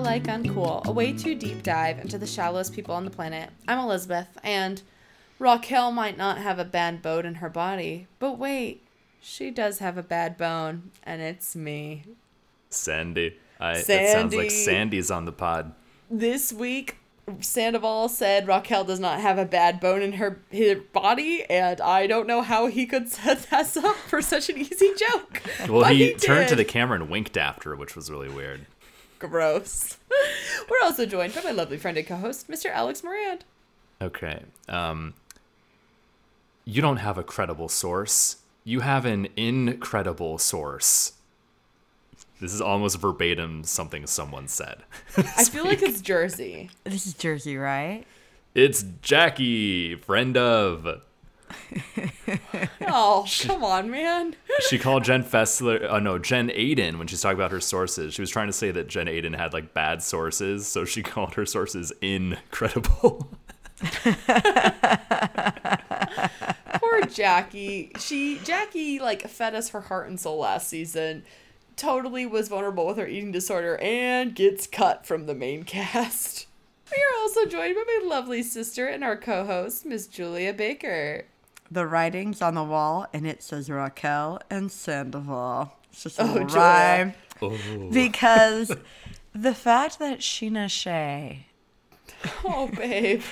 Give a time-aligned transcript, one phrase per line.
[0.00, 2.74] welcome to Don't Be All Like Uncool, a way too deep dive into the shallowest
[2.74, 3.50] people on the planet.
[3.68, 4.80] I'm Elizabeth, and
[5.38, 8.82] Raquel might not have a bad bone in her body, but wait,
[9.20, 12.04] she does have a bad bone, and it's me.
[12.70, 13.36] Sandy.
[13.60, 15.72] I, It sounds like Sandy's on the pod.
[16.10, 16.96] This week,
[17.40, 22.06] Sandoval said Raquel does not have a bad bone in her, her body, and I
[22.06, 25.42] don't know how he could set that up for such an easy joke.
[25.68, 28.66] Well, but he, turned to the camera and winked after, which was really weird.
[29.28, 29.98] Gross.
[30.70, 32.70] We're also joined by my lovely friend and co-host, Mr.
[32.70, 33.44] Alex Morand.
[34.00, 34.42] Okay.
[34.68, 35.14] Um,
[36.64, 38.36] you don't have a credible source.
[38.64, 41.14] You have an incredible source.
[42.40, 44.82] This is almost verbatim something someone said.
[45.16, 46.70] I feel like it's Jersey.
[46.84, 48.04] This is Jersey, right?
[48.54, 51.02] It's Jackie, friend of.
[52.94, 54.36] Oh, come on, man.
[54.68, 58.12] She called Jen Fessler, uh, no, Jen Aydin when she's talking about her sources.
[58.14, 61.34] She was trying to say that Jen Aydin had like bad sources, so she called
[61.34, 63.30] her sources incredible.
[66.74, 67.92] Poor Jackie.
[67.98, 71.24] She Jackie like fed us her heart and soul last season.
[71.76, 76.46] Totally was vulnerable with her eating disorder and gets cut from the main cast.
[76.90, 81.24] We are also joined by my lovely sister and our co-host, Miss Julia Baker.
[81.72, 85.72] The writing's on the wall, and it says Raquel and Sandoval.
[85.90, 87.14] It's just a Oh, rhyme.
[87.40, 87.56] Oh.
[87.90, 88.70] Because
[89.34, 91.46] the fact that Scheana Shay
[92.44, 93.22] Oh, babe.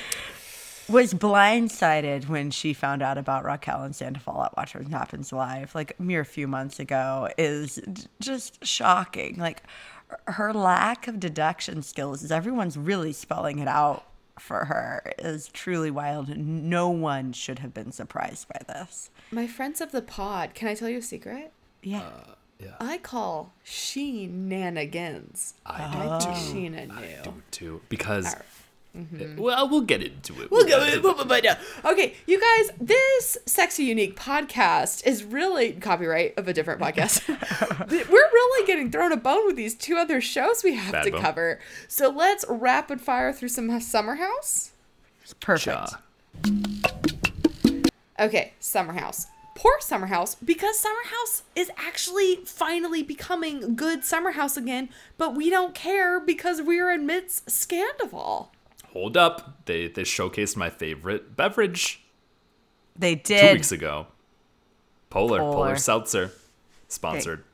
[0.88, 5.74] was blindsided when she found out about Raquel and Sandoval at Watch What Happens Live,
[5.74, 7.78] like a mere few months ago, is
[8.20, 9.36] just shocking.
[9.36, 9.62] Like
[10.28, 14.07] her lack of deduction skills, is everyone's really spelling it out
[14.39, 16.36] for her, is truly wild.
[16.36, 19.11] No one should have been surprised by this.
[19.30, 21.52] My friends of the pod, can I tell you a secret?
[21.83, 22.01] Yeah.
[22.01, 22.74] Uh, yeah.
[22.79, 25.55] I call shenanigans.
[25.64, 26.92] I I do think Scheana too.
[26.95, 27.80] I do too.
[27.89, 28.42] Because, Alright.
[28.96, 29.40] Mm-hmm.
[29.40, 30.51] well, we'll get into it.
[30.51, 31.55] We'll get into go.
[31.84, 37.27] Okay, you guys, this sexy unique podcast is really copyright of a different podcast.
[37.89, 41.11] We're really getting thrown a bone with these two other shows we have Bad to
[41.12, 41.20] bone.
[41.20, 41.61] cover.
[41.86, 44.73] So let's rapid fire through some Summer House.
[45.40, 45.95] Perfect.
[48.18, 49.28] Okay, Summer House.
[49.55, 55.34] Poor Summer House because Summer House is actually finally becoming good Summer House again, but
[55.34, 58.48] we don't care because we're amidst Scandival.
[58.92, 59.64] Hold up.
[59.67, 62.02] They, they showcased my favorite beverage
[62.96, 64.06] They did two weeks ago.
[65.11, 65.39] Polar.
[65.39, 65.77] Polar, Polar.
[65.77, 66.33] Seltzer.
[66.89, 67.45] Sponsored.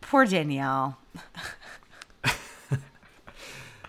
[0.00, 0.98] Poor Danielle.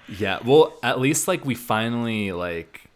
[0.08, 2.90] Yeah, well, at least like we finally like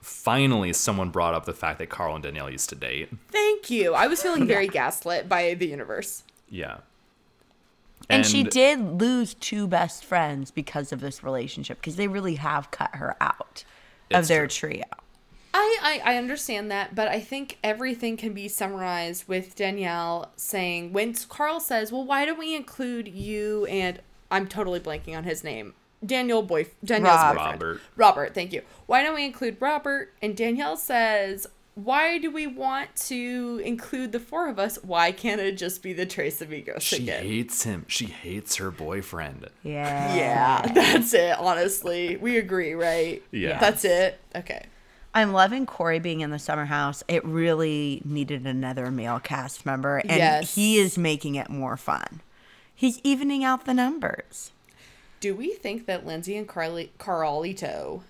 [0.00, 3.10] finally someone brought up the fact that Carl and Danielle used to date.
[3.30, 3.94] Thank you.
[3.94, 6.24] I was feeling very gaslit by the universe.
[6.48, 6.78] Yeah.
[8.10, 12.70] And, she did lose two best friends because of this relationship because they really have
[12.70, 13.64] cut her out
[14.10, 14.70] of their true.
[14.70, 14.84] trio.
[15.52, 20.92] I, I, I understand that, but I think everything can be summarized with Danielle saying,
[20.92, 25.42] when Carl says, well, why don't we include you and I'm totally blanking on his
[25.42, 25.74] name.
[26.04, 27.36] Daniel boy Danielle's Rob.
[27.36, 27.62] boyfriend.
[27.62, 27.80] Robert.
[27.96, 28.62] Robert, thank you.
[28.86, 30.14] Why don't we include Robert?
[30.22, 31.46] And Danielle says,
[31.84, 34.80] why do we want to include the four of us?
[34.82, 37.22] Why can't it just be the Trace Amigos She again?
[37.22, 37.84] She hates him.
[37.86, 39.46] She hates her boyfriend.
[39.62, 40.14] Yeah.
[40.16, 42.16] yeah, that's it, honestly.
[42.16, 43.22] We agree, right?
[43.30, 43.60] Yeah.
[43.60, 44.18] That's it?
[44.34, 44.64] Okay.
[45.14, 47.04] I'm loving Corey being in the summer house.
[47.06, 50.56] It really needed another male cast member, and Yes.
[50.56, 52.22] he is making it more fun.
[52.74, 54.50] He's evening out the numbers.
[55.20, 58.02] Do we think that Lindsay and Carly Carlito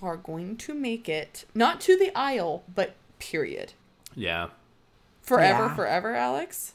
[0.00, 3.74] are going to make it not to the aisle, but period?
[4.16, 4.48] Yeah.
[5.22, 5.74] Forever, Yeah.
[5.76, 6.74] forever, Alex?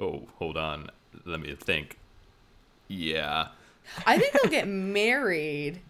[0.00, 0.88] Oh, hold on.
[1.26, 1.98] Let me think.
[2.88, 3.48] Yeah.
[4.06, 5.80] I think they'll get married.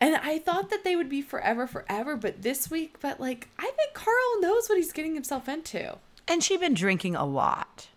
[0.00, 3.70] And I thought that they would be forever, forever, but this week, but like, I
[3.76, 5.96] think Carl knows what he's getting himself into.
[6.26, 7.88] And she'd been drinking a lot.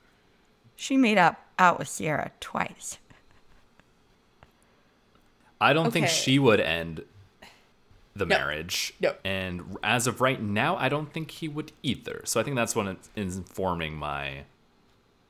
[0.75, 2.97] She made up out with Ciara twice.
[5.59, 7.03] I don't think she would end
[8.17, 8.37] the No.
[8.37, 8.93] marriage.
[8.99, 9.15] No.
[9.23, 12.21] And as of right now, I don't think he would either.
[12.25, 14.43] So I think that's what is informing my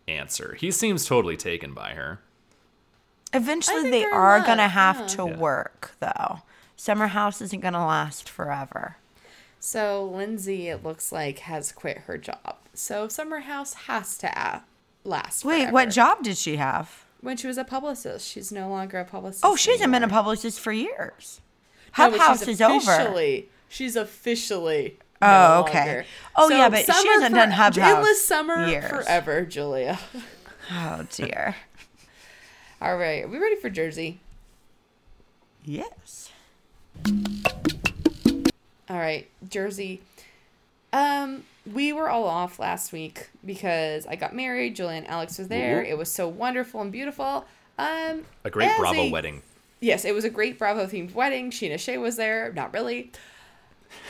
[0.08, 0.56] answer.
[0.60, 2.22] He seems totally taken by her.
[3.34, 5.08] Eventually, they they're in going to have yeah.
[5.08, 5.38] to Yeah.
[5.38, 6.40] work, though.
[6.76, 8.98] Summer house isn't going to last forever.
[9.60, 12.58] So Lindsay, it looks like, has quit her job.
[12.74, 14.64] So Summer House has to a-
[15.04, 15.44] last.
[15.44, 15.74] Wait, forever.
[15.74, 17.06] what job did she have?
[17.22, 19.44] When she was a publicist, she's no longer a publicist.
[19.44, 21.42] Oh, she hasn't been a publicist for years.
[21.98, 22.76] No, Hub but House is over.
[22.92, 24.98] officially- She's officially.
[25.22, 25.78] Oh, okay.
[25.80, 26.06] longer.
[26.36, 28.90] Oh, yeah, but she hasn't done Hub House Endless summer years.
[28.90, 30.00] forever, Julia.
[30.70, 31.56] Oh dear.
[32.82, 34.20] All right, are we ready for Jersey?
[35.64, 36.30] Yes.
[38.90, 40.02] All right, Jersey.
[40.94, 44.76] Um, we were all off last week because I got married.
[44.76, 45.78] Julian and Alex was there.
[45.78, 45.90] Woo-woo.
[45.90, 47.46] It was so wonderful and beautiful.
[47.78, 49.42] Um, A great Bravo a- wedding.
[49.80, 51.52] Yes, it was a great Bravo themed wedding.
[51.52, 52.52] Scheana Shay was there.
[52.54, 53.12] Not really.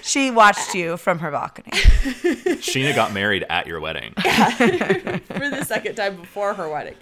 [0.01, 1.71] She watched you from her balcony.
[1.71, 4.13] Scheana got married at your wedding.
[4.15, 6.95] for the second time before her wedding.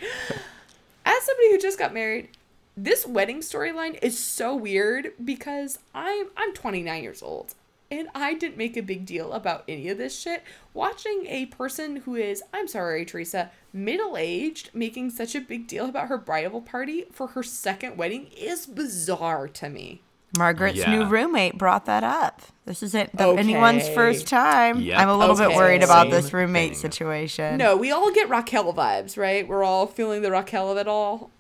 [1.06, 2.30] As somebody who just got married,
[2.76, 7.54] this wedding storyline is so weird because I'm I'm 29 years old
[7.92, 10.44] and I didn't make a big deal about any of this shit.
[10.74, 15.86] Watching a person who is, I'm sorry, Teresa, middle aged making such a big deal
[15.88, 20.02] about her bridal party for her second wedding is bizarre to me.
[20.38, 20.90] Margaret's Yeah.
[20.94, 22.42] new roommate brought that up.
[22.66, 24.82] This isn't the, anyone's first time.
[24.82, 25.00] Yep.
[25.00, 26.80] I'm a little bit worried about Same this roommate thing.
[26.82, 27.58] situation.
[27.58, 29.48] No, we all get Raquel vibes, right?
[29.48, 31.32] We're all feeling the Raquel of it all.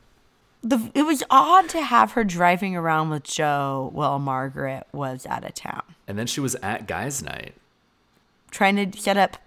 [0.67, 5.44] The, it was odd to have her driving around with Joe while Margaret was out
[5.44, 7.53] of town, And then she was at guys' night.
[8.50, 9.38] trying to set up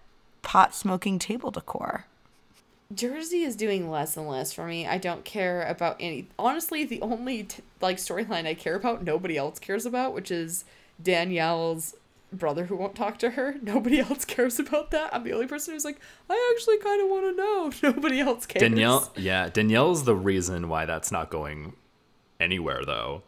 [0.42, 2.04] pot smoking table decor.
[2.94, 4.86] Jersey is doing less and less for me.
[4.86, 6.28] I don't care about any.
[6.38, 10.64] Honestly, the only t- like storyline I care about, nobody else cares about, which is
[11.02, 11.94] Danielle's
[12.32, 13.56] brother who won't talk to her.
[13.62, 15.14] Nobody else cares about that.
[15.14, 17.72] I'm the only person who's like, I actually kind of want to know.
[17.94, 18.62] Nobody else cares.
[18.62, 21.74] Danielle, yeah, Danielle's the reason why that's not going
[22.40, 23.22] anywhere, though.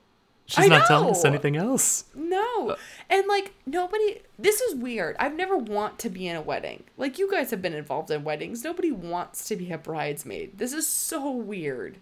[0.50, 2.06] She's I not telling us anything else.
[2.12, 2.76] No.
[3.08, 5.14] And like nobody this is weird.
[5.20, 6.82] I've never want to be in a wedding.
[6.96, 8.64] Like you guys have been involved in weddings.
[8.64, 10.58] Nobody wants to be a bridesmaid.
[10.58, 11.98] This is so weird.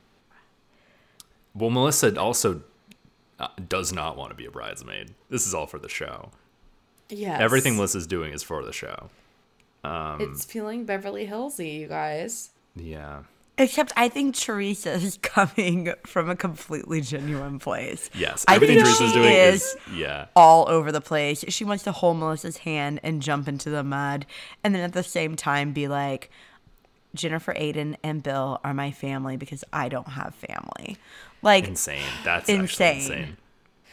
[1.55, 2.63] Well, Melissa also
[3.39, 5.15] uh, does not want to be a bridesmaid.
[5.29, 6.31] This is all for the show.
[7.09, 7.41] Yes.
[7.41, 9.11] Everything Melissa's doing is for the show.
[9.85, 12.51] Um, it's feeling Beverly Hillsy, you guys.
[12.77, 13.23] Yeah.
[13.57, 18.09] Except I think Teresa is coming from a completely genuine place.
[18.15, 18.45] Yes.
[18.47, 20.27] I think Teresa's she doing is, is- yeah.
[20.37, 21.45] all over the place.
[21.49, 24.27] She wants to hold Melissa's hand and jump into the mud,
[24.63, 26.31] and then at the same time be like,
[27.15, 30.99] Jennifer, Aydin, and Bill are my family because I don't have family.
[31.43, 32.03] Like, Insane.
[32.25, 32.63] That's Insane.
[32.65, 33.37] actually insane.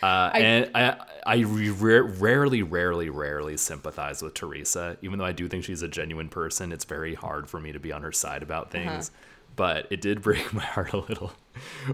[0.04, 4.98] Uh, and I, I re- rarely, rarely, rarely sympathize with Teresa.
[5.02, 7.80] Even though I do think she's a genuine person, it's very hard for me to
[7.80, 8.84] be on her side about Uh-huh.
[8.92, 9.12] things.
[9.56, 11.32] But it did break my heart a little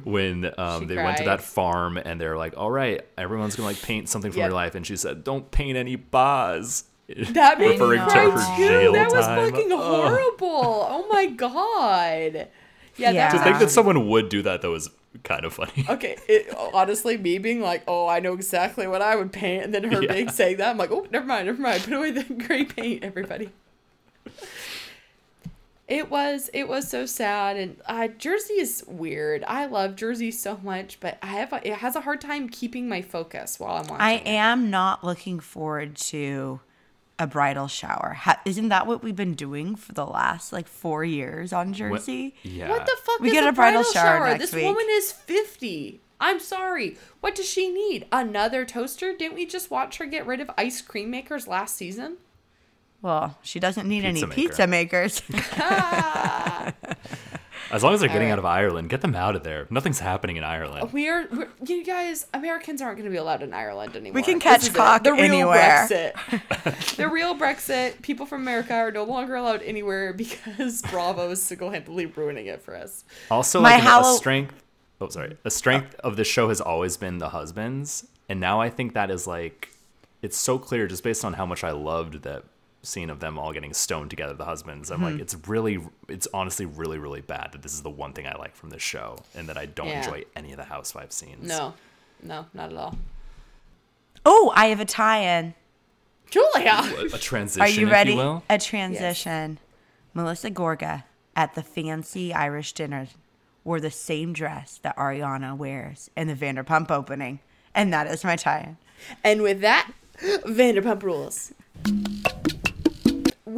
[0.04, 3.68] when um, She they went to that farm and they're like, "All right, everyone's gonna
[3.70, 4.48] like paint something from Yep.
[4.50, 6.86] your life," and she said, "Don't paint any bars."
[7.34, 8.68] That made me referring to cry her too.
[8.68, 9.52] jail That was time.
[9.52, 10.88] fucking horrible.
[10.90, 12.48] Oh my god.
[12.98, 13.12] Yeah, Yeah.
[13.12, 14.90] that To think that someone would do that though is
[15.24, 15.86] kind of funny.
[15.90, 19.74] Okay, it, honestly, me being like, oh, I know exactly what I would paint, and
[19.74, 20.14] then her Yeah.
[20.14, 21.84] being saying that, I'm like, oh, never mind, never mind.
[21.84, 23.50] Put away the gray paint, everybody.
[25.88, 29.44] It was it was so sad, and uh, Jersey is weird.
[29.46, 32.88] I love Jersey so much, but I have a, it has a hard time keeping
[32.88, 33.96] my focus while I'm watching.
[34.02, 34.28] I it.
[34.28, 36.62] am not looking forward to
[37.22, 38.18] a bridal shower.
[38.22, 41.78] Ha- isn't that what we've been doing for the last like four years on What-
[41.78, 42.36] Jersey?
[42.44, 42.70] yeah.
[42.70, 44.28] What the fuck We is get a a bridal bridal, shower shower?
[44.28, 44.66] next this week.
[44.66, 46.02] woman is 50.
[46.20, 46.98] I'm sorry.
[47.20, 48.06] What does she need?
[48.12, 49.16] Another toaster?
[49.16, 52.18] Didn't we just watch her get rid of ice cream makers last season?
[53.02, 54.34] Well, she doesn't need any maker.
[54.34, 55.22] pizza makers.
[57.72, 58.34] As long as they're getting Alright.
[58.34, 59.68] out of Ireland, get them out of there.
[59.70, 60.92] Nothing's happening in Ireland.
[60.92, 64.16] We're, we're you guys, Americans aren't going to be allowed in Ireland anymore.
[64.16, 64.76] We can catch is it.
[64.76, 65.88] cock the real anywhere.
[65.90, 66.96] Brexit.
[66.98, 68.02] the real Brexit.
[68.02, 72.76] People from America are no longer allowed anywhere because Bravo is single-handedly ruining it for
[72.76, 73.04] us.
[73.30, 74.64] Also, My like Hallow- a strength.
[75.00, 75.38] Oh, sorry.
[75.46, 79.10] A strength of the show has always been the husbands, and now I think that
[79.10, 79.70] is like,
[80.22, 82.44] it's so clear just based on how much I loved that
[82.84, 84.34] scene of them all getting stoned together.
[84.34, 84.90] The husbands.
[84.92, 85.04] I'm Hmm.
[85.06, 88.36] like, it's really, it's honestly really, really bad that this is the one thing I
[88.38, 90.04] like from this show, and that I don't Yeah.
[90.04, 91.48] enjoy any of the Housewives scenes.
[91.48, 91.74] No,
[92.24, 92.98] no, not at all.
[94.26, 95.54] oh, I have a tie-in.
[96.30, 96.82] Julia.
[96.84, 97.62] A, a transition.
[97.62, 98.12] Are you if ready?
[98.12, 98.44] You will.
[98.50, 99.60] A transition.
[100.14, 101.04] Melissa Gorga
[101.36, 103.08] at the fancy Irish dinner
[103.64, 107.40] wore the same dress that Ariana wears in the Vanderpump opening.
[107.76, 108.78] And that is my tie-in.
[109.24, 111.54] And with that, Vanderpump Rules.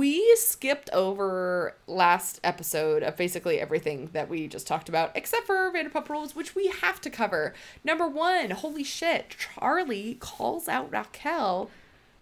[0.04, 5.72] We skipped over last episode of basically everything that we just talked about, except for
[5.72, 7.54] Vanderpump Rules, which we have to cover.
[7.86, 11.70] Number one, holy shit, Charlie calls out Raquel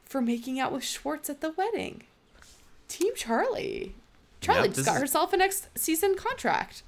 [0.05, 2.03] for making out with Schwartz at the wedding.
[2.87, 3.95] Team Charlie.
[4.41, 6.83] Charlie Yep, just got is- herself a next season contract.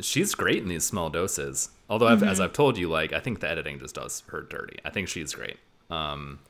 [0.00, 1.68] She's great in these small doses.
[1.88, 2.28] Although, I've, Mm-hmm.
[2.30, 4.78] as I've told you, like I think the editing just does her dirty.
[4.84, 5.58] I think she's great.
[5.88, 6.40] Um,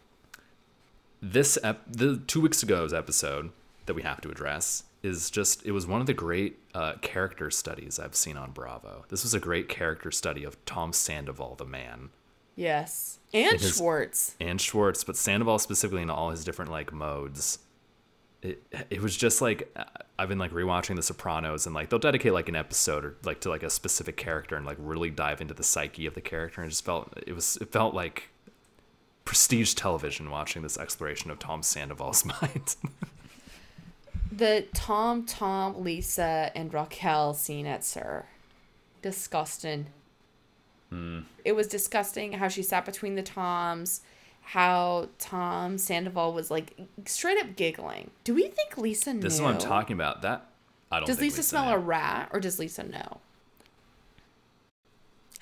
[1.22, 3.50] this ep- the two weeks ago's episode
[3.86, 7.50] that we have to address is just it was one of the great uh, character
[7.50, 9.04] studies I've seen on Bravo.
[9.08, 12.10] This was a great character study of Tom Sandoval, the man.
[12.56, 13.18] Yes.
[13.32, 14.36] And Because- Schwartz.
[14.40, 17.58] and Schwartz, but Sandoval specifically in all his different like modes.
[18.42, 19.74] It it was just like
[20.18, 23.40] I've been like rewatching The Sopranos and like they'll dedicate like an episode or like
[23.42, 26.60] to like a specific character and like really dive into the psyche of the character
[26.62, 28.30] and it just felt it was it felt like
[29.30, 32.74] prestige television watching this exploration of Tom Sandoval's mind.
[34.32, 38.26] The Tom, Tom, Lisa, and Raquel scene at SUR.
[39.02, 39.86] Disgusting.
[40.88, 41.20] Hmm.
[41.44, 44.00] It was disgusting how she sat between the Toms,
[44.42, 48.10] how Tom Sandoval was like straight up giggling.
[48.24, 49.20] Do we think Lisa knew?
[49.20, 50.22] this is what I'm talking about.
[50.22, 50.44] That
[50.90, 51.74] I don't Does think Lisa smell knew.
[51.74, 53.20] a rat or does Lisa know?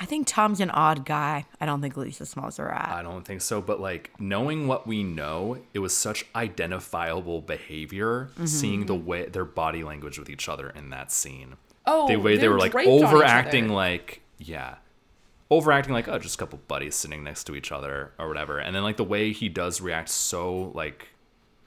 [0.01, 1.47] I think Tom's an odd guy.
[1.61, 2.91] I don't think Lisa smells a rat.
[2.93, 8.31] I don't think so, but like knowing what we know, it was such identifiable behavior
[8.35, 8.47] mm-hmm.
[8.47, 11.57] seeing the way their body language with each other in that scene.
[11.85, 14.77] Oh, the way they were like draped on each overacting like yeah.
[15.51, 18.59] Overacting like oh just a couple buddies sitting next to each other or whatever.
[18.59, 21.09] And then like the way he does react so like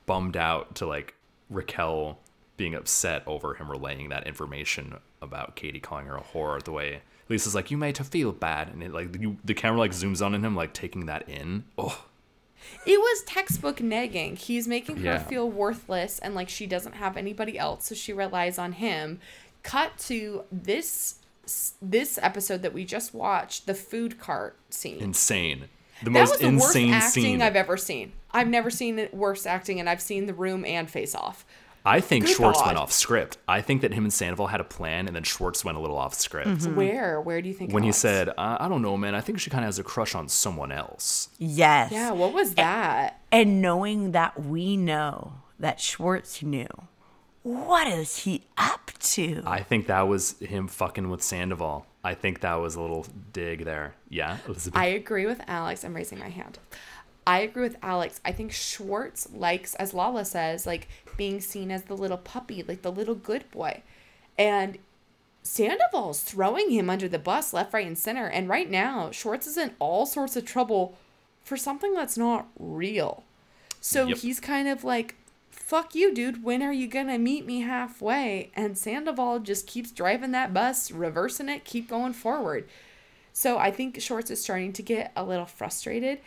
[0.05, 1.15] bummed out to like
[1.50, 2.19] Raquel
[2.55, 6.63] being upset over him relaying that information about Katie calling her a whore.
[6.63, 9.79] The way Lisa's like, "You made her feel bad," and it like you, the camera
[9.79, 11.63] like zooms on in him, like taking that in.
[11.77, 12.05] Oh,
[12.85, 14.38] It was textbook negging.
[14.38, 15.17] He's making her Yeah.
[15.23, 19.19] feel worthless and like she doesn't have anybody else, so she relies on him.
[19.63, 21.15] Cut to this
[21.81, 25.00] this episode that we just watched, the food cart scene.
[25.00, 25.65] insane!
[26.03, 27.41] The that most was the worst insane acting scene.
[27.41, 28.11] I've ever seen.
[28.31, 31.45] I've never seen worse acting, and I've seen The Room and Face Off.
[31.85, 32.67] I think Good Schwartz God.
[32.67, 33.38] went off script.
[33.47, 35.97] I think that him and Sandoval had a plan, and then Schwartz went a little
[35.97, 36.50] off script.
[36.50, 36.75] Mm-hmm.
[36.75, 37.19] Where?
[37.21, 37.73] Where do you think?
[37.73, 37.97] When it he was?
[37.97, 39.15] said, I, "I don't know, man.
[39.15, 41.91] I think she kind of has a crush on someone else." yes.
[41.91, 46.67] "Yeah, what was that?" And knowing that we know that Schwartz knew,
[47.43, 49.41] what is he up to?
[49.45, 51.88] I think that was him fucking with Sandoval.
[52.03, 53.95] I think that was a little dig there.
[54.09, 54.79] Yeah, Elizabeth.
[54.79, 55.83] I agree with Alex.
[55.83, 56.59] I'm raising my hand.
[57.25, 58.19] I agree with Alex.
[58.25, 60.88] I think Schwartz likes, as Lala says, like
[61.18, 63.84] being seen as the little puppy, like the little good boy.
[64.38, 64.77] And
[65.44, 68.27] Sandoval's throwing him under the bus left, right, and center.
[68.27, 70.98] And right now, Schwartz is in all sorts of trouble
[71.44, 73.24] for something that's not real.
[73.80, 74.18] So Yep.
[74.20, 75.15] he's kind of like,
[75.50, 76.44] fuck you, dude.
[76.44, 78.51] When are you going to meet me halfway?
[78.56, 82.68] And Sandoval just keeps driving that bus, reversing it, keep going forward.
[83.34, 86.20] So I think Schwartz is starting to get a little frustrated.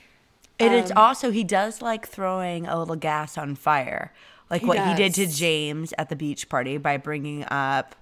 [0.58, 4.12] And It is Um, also he does like throwing a little gas on fire,
[4.54, 5.26] like He what he did to.
[5.26, 7.94] James at the beach party by bringing up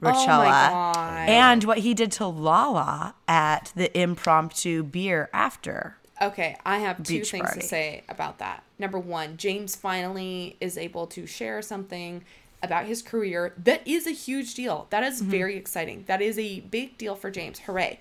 [0.00, 1.28] Oh Rochella, God.
[1.28, 5.96] and what he did to Lala at the impromptu beer after.
[6.22, 7.60] Okay, I have two things party.
[7.60, 8.62] to say about that.
[8.78, 12.24] Number one, James finally is able to share something
[12.62, 14.86] about his career that is a huge deal.
[14.90, 15.30] That is Mm-hmm.
[15.30, 16.04] very exciting.
[16.06, 17.58] That is a big deal for James.
[17.60, 17.98] Hooray.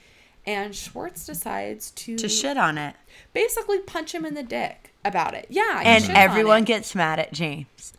[0.47, 2.95] And Schwartz decides to, To shit on it,
[3.33, 5.45] basically punch him in the dick about it.
[5.49, 5.81] Yeah.
[5.83, 7.93] and everyone gets mad at James.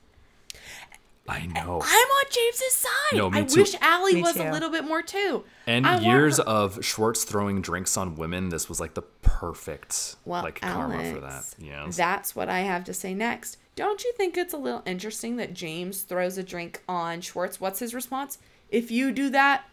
[1.31, 1.83] I know.
[1.85, 3.17] I'm on James's side.
[3.19, 3.61] No, me I too.
[3.61, 4.45] wish Allie Me was too.
[4.45, 5.45] a little bit more too.
[5.67, 10.17] And I years her- of Schwartz throwing drinks on women, this was like the perfect
[10.25, 11.31] well, like karma for that.
[11.33, 11.97] Alex, Yes.
[11.99, 13.59] That's what I have to say next.
[13.77, 17.61] Don't you think it's a little interesting that James throws a drink on Schwartz?
[17.61, 18.39] What's his response?
[18.71, 19.65] If you do that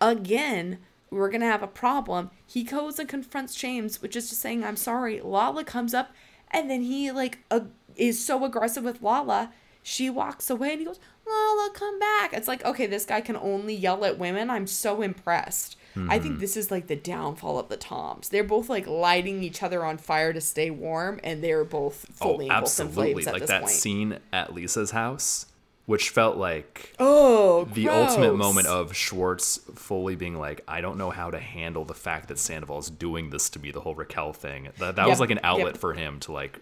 [0.00, 0.78] again,
[1.10, 2.30] we're going to have a problem.
[2.46, 5.20] He goes and confronts James, which is just saying, I'm sorry.
[5.20, 6.10] Lala comes up
[6.50, 7.60] and then he like uh,
[7.96, 9.52] is so aggressive with Lala.
[9.82, 12.32] She walks away and he goes, Lala, come back.
[12.32, 14.50] It's like, okay, this guy can only yell at women.
[14.50, 15.76] I'm so impressed.
[16.08, 18.28] I think this is like the downfall of the Toms.
[18.28, 22.48] They're both like lighting each other on fire to stay warm, and they're both fully
[22.48, 23.24] oh, engulfed in absolutely.
[23.24, 23.74] Like that point.
[23.74, 25.46] scene at Lisa's house,
[25.90, 31.10] which felt like oh, the ultimate moment of Schwartz fully being like, I don't know
[31.10, 34.68] how to handle the fact that Sandoval's doing this to me, the whole Raquel thing.
[34.78, 35.78] That, that was like an outlet yep.
[35.78, 36.60] for him to like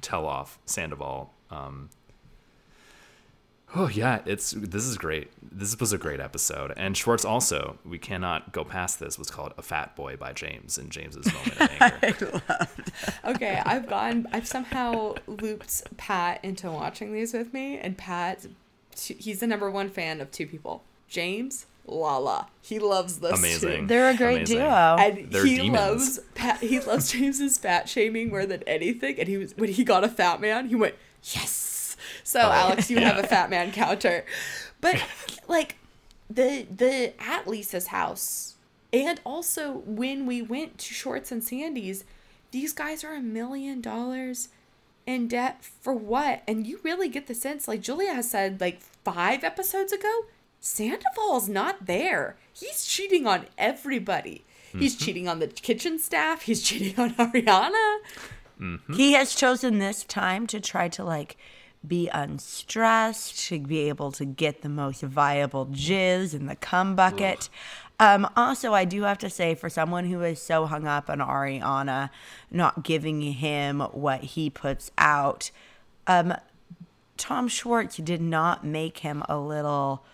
[0.00, 1.34] tell off Sandoval.
[1.50, 1.90] Um,
[3.74, 5.30] oh yeah, it's this is great.
[5.42, 6.72] This was a great episode.
[6.74, 10.78] And Schwartz also, we cannot go past this, was called A Fat Boy by James
[10.78, 12.42] in James's moment of anger.
[13.26, 14.28] okay, I've gone.
[14.32, 18.46] I've somehow looped Pat into watching these with me, and Pat,
[18.98, 22.48] he's the number one fan of two people: James, Lala.
[22.60, 23.80] He loves those Amazing.
[23.82, 23.86] two.
[23.86, 24.58] They're a great Amazing.
[24.58, 24.96] duo.
[24.98, 25.74] And They're he demons.
[25.76, 26.58] loves Pat.
[26.60, 29.18] He loves James's fat shaming more than anything.
[29.18, 31.96] And he was when he got a fat man, he went yes.
[32.24, 32.50] So oh.
[32.50, 34.24] Alex, you have a fat man counter,
[34.80, 35.02] but
[35.48, 35.76] like
[36.30, 38.54] the the at Lisa's house,
[38.92, 42.04] and also when we went to Schwartz and Sandy's,
[42.52, 44.48] these guys are a million dollars
[45.06, 46.42] in debt for what?
[46.46, 50.26] And you really get the sense, like Julia has said, like five episodes ago,
[50.60, 52.36] Sandoval's not there.
[52.52, 54.44] He's cheating on everybody.
[54.72, 55.04] He's mm-hmm.
[55.04, 56.42] cheating on the kitchen staff.
[56.42, 57.98] He's cheating on Ariana.
[58.60, 58.94] Mm-hmm.
[58.94, 61.36] He has chosen this time to try to like
[61.86, 67.48] be unstressed, to be able to get the most viable jizz in the cum bucket.
[68.02, 71.20] Um, also, I do have to say, for someone who is so hung up on
[71.20, 72.10] Ariana
[72.50, 75.52] not giving him what he puts out,
[76.08, 76.34] um,
[77.16, 80.04] Tom Schwartz did not make him a little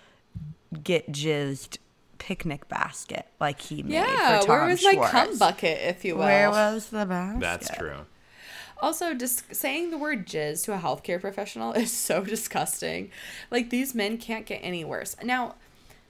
[0.85, 1.79] get jizzed
[2.19, 6.17] picnic basket like he made Yeah, for Tom where was my cum bucket, if you
[6.17, 6.25] will?
[6.27, 7.41] Where was the basket?
[7.41, 8.01] That's true.
[8.83, 13.11] Also, just saying the word jizz to a healthcare professional is so disgusting.
[13.51, 15.17] Like, these men can't get any worse.
[15.25, 15.55] Now,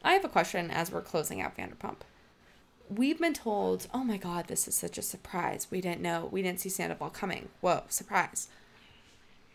[0.09, 1.97] I have a question as we're closing out Vanderpump.
[2.89, 5.67] We've been told, oh my God, this is such a surprise.
[5.71, 7.51] We didn't know, we didn't see Sandoval coming.
[7.61, 8.49] Whoa, surprise.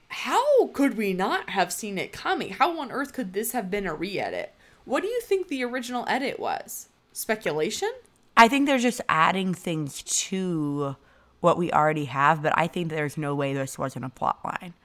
[0.10, 2.50] How could we not have seen it coming?
[2.53, 4.53] How on earth could this have been a re edit?
[4.86, 6.88] What do you think the original edit was?
[7.13, 7.91] Speculation?
[8.38, 10.95] I think they're just adding things to
[11.39, 14.75] what we already have, but I think there's no way this wasn't a plot line.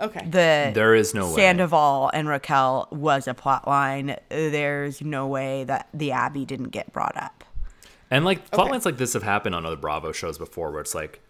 [0.00, 0.24] Okay.
[0.24, 1.36] The There is no way.
[1.36, 4.16] Sandoval and Raquel was a plot line.
[4.28, 7.44] There's no way that the Abbey didn't get brought up.
[8.10, 10.94] And like plot lines like this have happened on other Bravo shows before, where it's
[10.94, 11.20] like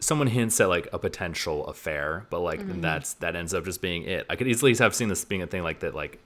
[0.00, 2.80] someone hints at like a potential affair, but like Mm-hmm.
[2.80, 4.26] that's that ends up just being it.
[4.30, 6.18] I could easily have seen this being a thing like that, like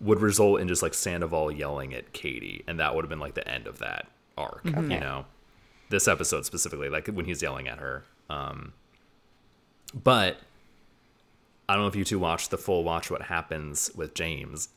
[0.00, 3.34] would result in just like Sandoval yelling at Katie, and that would have been like
[3.34, 4.64] the end of that arc.
[4.64, 4.90] Mm-hmm.
[4.90, 5.24] You know,
[5.90, 8.04] this episode specifically, like when he's yelling at her.
[8.28, 8.72] Um,
[9.94, 10.38] but
[11.72, 14.68] I don't know if you two watched the full watch what happens with James.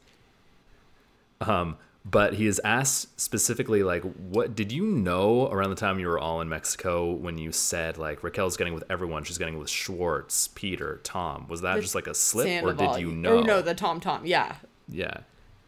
[1.41, 6.07] Um, but he is asked specifically, like, what did you know around the time you
[6.07, 9.69] were all in Mexico when you said like Raquel's getting with everyone, she's getting with
[9.69, 11.47] Schwartz, Peter, Tom?
[11.49, 13.39] Was that just like a slip, or did you know?
[13.39, 14.25] Or no, the Tom Tom.
[14.25, 14.55] Yeah.
[14.87, 15.17] Yeah.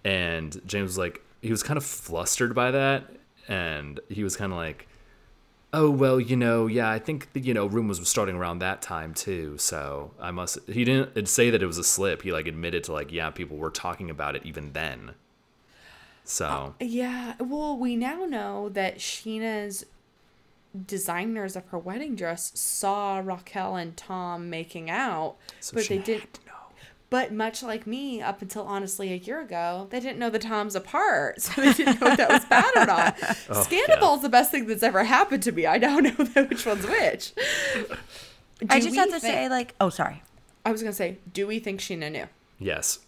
[0.06, 3.04] And James was like, he was kind of flustered by that.
[3.50, 4.88] And he was kind of like,
[5.74, 9.14] oh, well, you know, yeah, I think, you know, rumors were starting around that time
[9.14, 9.58] too.
[9.58, 12.22] So I must, he didn't say that it was a slip.
[12.24, 15.12] He like admitted to like, yeah, people were talking about it even then.
[16.24, 19.86] So uh, Yeah, well, we now know that Scheana's
[20.86, 26.06] designers of her wedding dress saw Raquel and Tom making out, So but they Scheana
[26.06, 26.22] didn't.
[26.22, 26.54] had to know.
[27.10, 30.76] But much like me, up until honestly a year ago, they didn't know the Toms
[30.76, 33.17] apart, so they didn't know if that was bad or not.
[33.50, 35.65] Oh, Scandal's the best thing that's ever happened to me.
[35.65, 37.32] I now know which one's which.
[38.70, 40.22] I just we have to think- say, like, oh, sorry.
[40.65, 42.26] I was gonna say, do we think Scheana knew
[42.60, 43.00] Yes.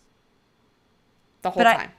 [1.42, 1.92] the whole But I- time?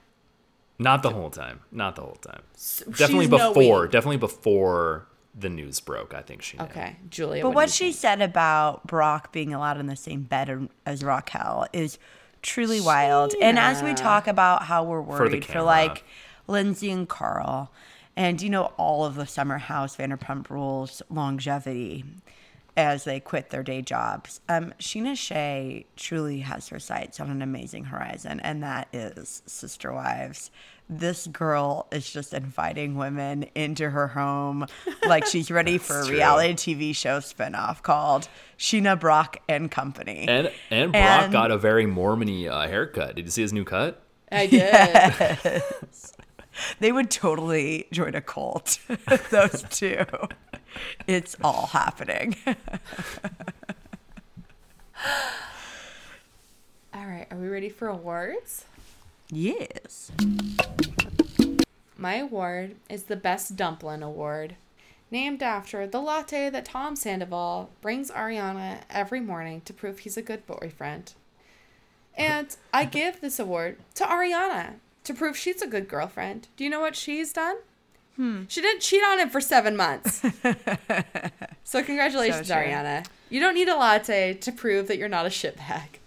[0.78, 1.60] Not the whole time.
[1.70, 2.40] Not the whole time.
[2.54, 3.52] S- Definitely before.
[3.80, 3.90] knowing.
[3.90, 5.06] Definitely before
[5.40, 6.14] the news broke.
[6.14, 6.64] I think she knew.
[6.64, 7.42] Okay, Julia.
[7.42, 7.96] But do what she think?
[7.96, 11.98] said about Brock being allowed in the same bed as Raquel is
[12.42, 13.34] truly wild.
[13.40, 15.64] And as we talk about how we're the worried for, camera.
[15.64, 16.04] like
[16.46, 17.72] Lindsay and Carl,
[18.16, 22.04] and you know all of the Summer House Vanderpump Rules longevity
[22.80, 24.40] as they quit their day jobs.
[24.48, 29.92] Um, Scheana Shay truly has her sights on an amazing horizon, and that is Sister
[29.92, 30.50] Wives.
[30.88, 34.66] This girl is just inviting women into her home
[35.06, 36.16] like she's ready for a true.
[36.16, 40.26] reality TV show spinoff called Scheana Brock and Company.
[40.28, 43.14] And and Brock And- got a very Mormony uh, haircut.
[43.14, 44.02] Did you see his new cut?
[44.32, 45.62] I did.
[46.80, 48.78] They would totally join a cult,
[49.30, 50.04] those two.
[51.06, 52.36] It's all happening.
[56.92, 58.64] All right, are we ready for awards?
[59.30, 60.10] yes.
[61.96, 64.56] My award is the Best Dumpling Award,
[65.10, 70.22] named after the latte that Tom Sandoval brings Ariana every morning to prove he's a
[70.22, 71.12] good boyfriend.
[72.16, 76.48] And I give this award to Ariana to prove she's a good girlfriend.
[76.56, 77.56] Do you know what she's done?
[78.16, 78.42] Hmm.
[78.48, 80.20] She didn't cheat on him for seven months.
[81.64, 82.54] so congratulations, So.
[82.54, 83.06] Ariana.
[83.30, 85.98] You don't need a latte to prove that you're not a shitbag.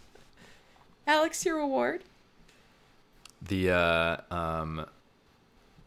[1.08, 2.04] Alex, your award?
[3.42, 4.86] The uh, um,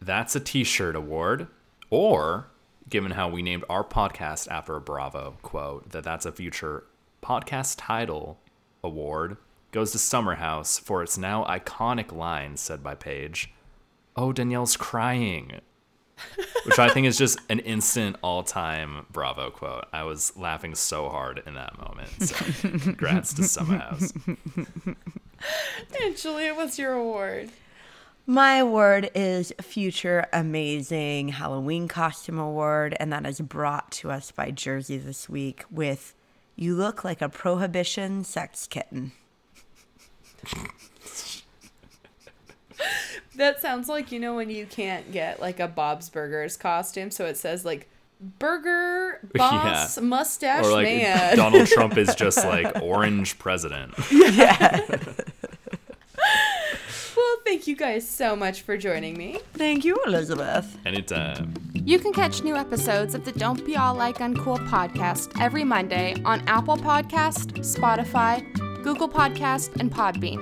[0.01, 1.47] that's a T-shirt award,
[1.91, 2.47] or
[2.91, 6.85] given how we named our podcast after a Bravo quote, that that's a future
[7.23, 8.39] podcast title
[8.85, 9.37] award
[9.77, 13.53] goes to Summerhouse for its now iconic line said by Paige,
[14.17, 15.61] "Oh, Danielle's crying."
[16.65, 19.85] Which I think is just an instant all-time Bravo quote.
[19.93, 22.09] I was laughing so hard in that moment.
[22.23, 24.15] So, congrats to Summerhouse.
[26.01, 27.51] And Julia, what's your award?
[28.25, 34.51] My award is Future Amazing Halloween Costume Award, and that is brought to us by
[34.51, 36.15] Jersey this week with
[36.57, 39.13] You Look Like a Prohibition Sex Kitten.
[43.37, 47.27] That sounds like you know when you can't get like a Bob's Burgers costume, so
[47.27, 47.89] it says like
[48.21, 50.03] Burger Boss Yeah.
[50.03, 51.37] Mustache or like Man.
[51.37, 53.93] Donald Trump is just like orange president.
[54.11, 54.81] Yeah.
[57.17, 59.39] well, thank you guys so much for joining me.
[59.53, 60.79] Thank you, Elizabeth.
[60.87, 61.53] Anytime.
[61.75, 66.17] You can catch new episodes of the Don't Be All Like Uncool podcast every Monday
[66.25, 68.43] on Apple Podcast, Spotify,
[68.87, 70.39] Google Podcast, and Podbean.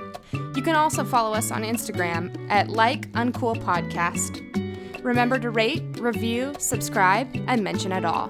[0.55, 5.03] You can also follow us on Instagram at Like Uncool Podcast.
[5.03, 8.29] Remember to rate, review, subscribe, and mention it all.